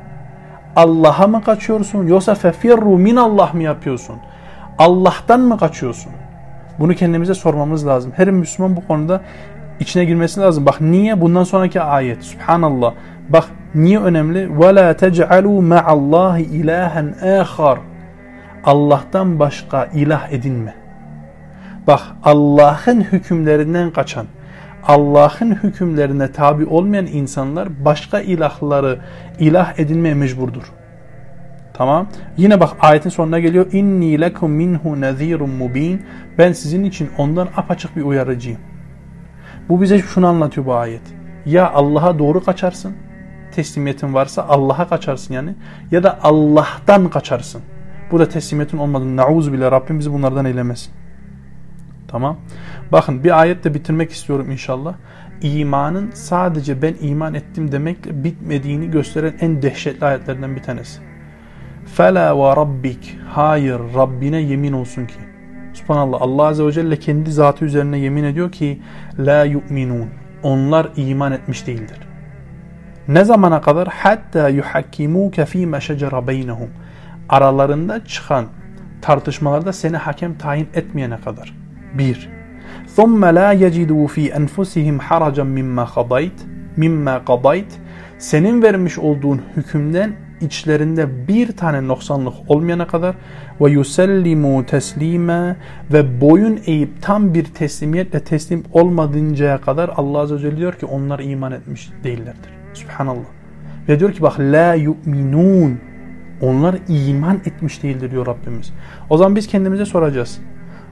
Allah'a 0.78 1.28
mı 1.28 1.44
kaçıyorsun 1.44 2.08
yoksa 2.08 2.36
fefirru 2.36 2.98
min 2.98 3.16
Allah 3.16 3.50
mı 3.54 3.64
yapıyorsun? 3.64 4.16
Allah'tan 4.78 5.40
mı 5.40 5.58
kaçıyorsun? 5.58 6.12
Bunu 6.80 6.96
kendimize 6.96 7.34
sormamız 7.34 7.88
lazım. 7.88 8.12
Her 8.16 8.32
Müslüman 8.32 8.76
bu 8.76 8.88
konuda 8.88 9.22
içine 9.80 10.06
girmesi 10.06 10.40
lazım. 10.40 10.66
Bak 10.66 10.82
niye 10.82 11.22
bundan 11.22 11.44
sonraki 11.44 11.82
ayet 11.82 12.24
subhanallah. 12.24 12.94
Bak 13.30 13.46
niye 13.76 14.00
önemli? 14.00 14.60
Ve 14.60 14.76
la 14.76 14.96
tec'alu 14.98 15.62
ma'allahi 15.62 16.42
ilahen 16.42 17.16
ahar. 17.24 17.80
Allah'tan 18.64 19.40
başka 19.40 19.86
ilah 19.86 20.32
edinme. 20.32 20.74
Bak 21.88 22.02
Allah'ın 22.24 23.02
hükümlerinden 23.02 23.92
kaçan, 23.92 24.26
Allah'ın 24.88 25.52
hükümlerine 25.52 26.32
tabi 26.32 26.66
olmayan 26.66 27.06
insanlar 27.06 27.86
başka 27.86 28.20
ilahları 28.20 29.00
ilah 29.40 29.80
edinmeye 29.80 30.16
mecburdur. 30.16 30.72
Tamam. 31.74 32.08
Yine 32.38 32.60
bak 32.60 32.70
ayetin 32.80 33.10
sonuna 33.10 33.40
geliyor. 33.40 33.72
İnni 33.72 34.22
lekum 34.22 34.52
minhu 34.52 35.02
nezirun 35.02 35.50
mubin. 35.50 36.02
Ben 36.38 36.52
sizin 36.54 36.84
için 36.84 37.10
ondan 37.18 37.48
apaçık 37.58 37.96
bir 37.96 38.02
uyarıcıyım. 38.02 38.60
Bu 39.70 39.82
bize 39.82 40.00
şunu 40.00 40.28
anlatıyor 40.28 40.68
bu 40.68 40.74
ayet. 40.74 41.02
Ya 41.46 41.72
Allah'a 41.72 42.20
doğru 42.20 42.44
kaçarsın. 42.44 42.96
Teslimiyetin 43.52 44.14
varsa 44.14 44.44
Allah'a 44.44 44.88
kaçarsın 44.88 45.34
yani. 45.34 45.56
Ya 45.92 46.04
da 46.04 46.20
Allah'tan 46.24 47.10
kaçarsın. 47.10 47.62
Bu 48.12 48.20
da 48.20 48.30
teslimiyetin 48.30 48.78
olmadığını. 48.78 49.18
Nauzu 49.18 49.54
bile 49.54 49.72
Rabbim 49.72 50.00
bizi 50.00 50.14
bunlardan 50.14 50.46
eylemesin. 50.46 50.94
Tamam. 52.08 52.38
Bakın 52.92 53.24
bir 53.24 53.40
ayetle 53.40 53.74
bitirmek 53.74 54.12
istiyorum 54.12 54.52
inşallah. 54.52 54.96
İmanın 55.42 56.12
sadece 56.12 56.82
ben 56.82 56.96
iman 57.02 57.34
ettim 57.34 57.72
demekle 57.72 58.24
bitmediğini 58.24 58.92
gösteren 58.92 59.34
en 59.40 59.62
dehşetli 59.62 60.06
ayetlerden 60.06 60.56
bir 60.56 60.64
tanesi. 60.64 61.00
Fela 61.96 62.38
ve 62.38 62.56
rabbik. 62.56 63.20
Hayır 63.30 63.80
Rabbine 63.96 64.42
yemin 64.42 64.74
olsun 64.74 65.06
ki. 65.06 65.16
Subhanallah 65.74 66.22
Allah 66.22 66.44
Azze 66.44 66.66
ve 66.66 66.72
Celle 66.72 67.00
kendi 67.00 67.32
zatı 67.32 67.66
üzerine 67.66 68.00
yemin 68.00 68.24
ediyor 68.24 68.52
ki 68.52 68.82
La 69.20 69.44
yu'minun. 69.44 70.10
Onlar 70.44 70.90
iman 70.96 71.32
etmiş 71.32 71.68
değildir. 71.68 71.98
Ne 73.08 73.26
zamana 73.26 73.62
kadar? 73.62 73.88
Hatta 73.88 74.50
yuhakkimuke 74.50 75.46
fîme 75.46 75.82
şecere 75.82 76.28
beynehum. 76.28 76.70
Aralarında 77.30 78.06
çıkan 78.06 78.46
tartışmalarda 79.02 79.74
seni 79.74 79.98
hakem 79.98 80.38
tayin 80.38 80.68
etmeyene 80.74 81.18
kadar. 81.22 81.67
1. 81.99 82.29
ثُمَّ 82.97 83.23
لَا 83.39 83.49
يَجِدُوا 83.65 84.07
ف۪ي 84.15 84.27
أَنْفُسِهِمْ 84.41 84.97
حَرَجًا 85.09 85.45
مِمَّا 85.59 85.85
قَضَيْتِ 85.97 86.39
مِمَّا 86.79 87.25
قَضَيْتِ 87.25 87.71
Senin 88.19 88.63
vermiş 88.63 88.99
olduğun 88.99 89.41
hükümden 89.57 90.13
içlerinde 90.41 91.29
bir 91.29 91.57
tane 91.57 91.89
noksanlık 91.89 92.35
olmayana 92.49 92.87
kadar 92.87 93.15
ve 93.61 93.71
yusellimu 93.71 94.67
teslime 94.67 95.57
ve 95.93 96.21
boyun 96.21 96.61
eğip 96.67 97.03
tam 97.03 97.35
bir 97.35 97.45
teslimiyetle 97.45 98.21
teslim 98.21 98.65
olmadıncaya 98.73 99.61
kadar 99.61 99.91
Allah 99.97 100.19
Azze 100.19 100.35
ve 100.35 100.39
Celle 100.39 100.57
diyor 100.57 100.73
ki 100.73 100.87
onlar 100.87 101.19
iman 101.19 101.53
etmiş 101.53 101.91
değillerdir. 102.05 102.51
Subhanallah. 102.75 103.25
Ve 103.89 104.01
diyor 104.01 104.13
ki 104.13 104.23
bak 104.23 104.41
la 104.41 104.75
yu'minun 104.75 105.79
onlar 106.41 106.77
iman 106.89 107.37
etmiş 107.37 107.83
değildir 107.83 108.11
diyor 108.11 108.27
Rabbimiz. 108.27 108.73
O 109.11 109.17
zaman 109.17 109.37
biz 109.37 109.47
kendimize 109.47 109.85
soracağız. 109.85 110.41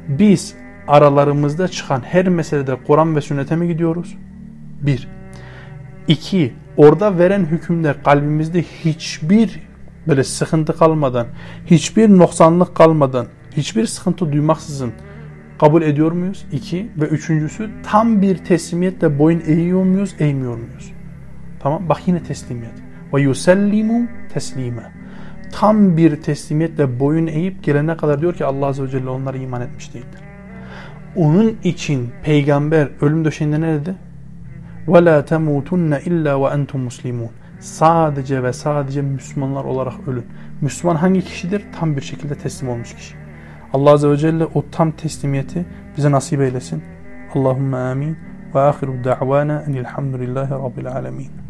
Biz 0.09 0.55
aralarımızda 0.88 1.68
çıkan 1.68 2.02
her 2.02 2.30
meselede 2.30 2.76
Kur'an 2.88 3.16
ve 3.16 3.22
sünnete 3.22 3.56
mi 3.56 3.68
gidiyoruz? 3.68 4.18
Bir. 4.82 5.08
İki. 6.08 6.54
Orada 6.78 7.20
veren 7.20 7.46
hükümde 7.46 7.96
kalbimizde 8.04 8.62
hiçbir 8.62 9.60
böyle 10.08 10.24
sıkıntı 10.24 10.78
kalmadan, 10.78 11.28
hiçbir 11.66 12.10
noksanlık 12.10 12.76
kalmadan, 12.76 13.26
hiçbir 13.58 13.86
sıkıntı 13.86 14.32
duymaksızın 14.32 14.92
kabul 15.60 15.82
ediyor 15.82 16.12
muyuz? 16.12 16.46
İki. 16.52 16.90
Ve 16.98 17.06
üçüncüsü 17.06 17.70
tam 17.84 18.22
bir 18.22 18.38
teslimiyetle 18.38 19.20
boyun 19.20 19.42
eğiyor 19.46 19.84
muyuz, 19.84 20.16
eğmiyor 20.20 20.56
muyuz? 20.58 20.92
Tamam. 21.60 21.90
Bak 21.90 22.02
yine 22.06 22.24
teslimiyet. 22.24 22.74
Ve 23.14 23.22
yusellimu 23.22 24.08
teslime. 24.34 24.92
Tam 25.52 25.98
bir 25.98 26.22
teslimiyetle 26.22 27.00
boyun 27.00 27.28
eğip 27.28 27.64
gelene 27.64 27.98
kadar 27.98 28.22
diyor 28.22 28.34
ki 28.34 28.46
Allah 28.46 28.66
Azze 28.66 28.84
ve 28.84 28.88
Celle 28.88 29.10
onlara 29.10 29.38
iman 29.38 29.62
etmiş 29.62 29.94
değildir. 29.94 30.25
Onun 31.17 31.57
için 31.65 32.11
peygamber 32.23 32.89
ölüm 33.01 33.25
döşeğinde 33.25 33.61
ne 33.61 33.75
dedi? 33.75 33.95
وَلَا 34.87 35.23
تَمُوتُنَّ 35.23 36.01
اِلَّا 36.01 36.33
وَاَنْتُمْ 36.33 36.89
مُسْلِمُونَ 36.89 37.29
Sadece 37.61 38.43
ve 38.43 38.53
sadece 38.53 39.03
Müslümanlar 39.03 39.65
olarak 39.65 39.95
ölün. 40.09 40.27
Müslüman 40.61 40.97
hangi 40.97 41.23
kişidir? 41.23 41.65
Tam 41.79 41.97
bir 41.97 42.01
şekilde 42.01 42.35
teslim 42.35 42.69
olmuş 42.69 42.95
kişi. 42.95 43.15
Allah 43.73 43.91
Azze 43.91 44.11
ve 44.11 44.17
Celle 44.17 44.45
o 44.45 44.65
tam 44.73 44.93
teslimiyeti 44.93 45.67
bize 45.97 46.11
nasip 46.11 46.41
eylesin. 46.41 46.83
Allahümme 47.35 47.77
amin. 47.77 48.17
Ve 48.55 48.61
ahiru 48.61 49.05
da'vana 49.05 49.63
enilhamdülillahi 49.69 50.51
rabbil 50.51 50.87
alemin. 50.87 51.44